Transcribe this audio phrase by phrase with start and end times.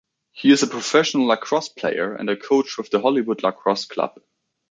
[0.31, 4.19] He is a professional Lacrosse player and coach with the Hollywood Lacrosse Club.